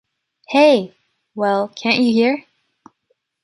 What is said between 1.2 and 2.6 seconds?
Well, can’t you hear?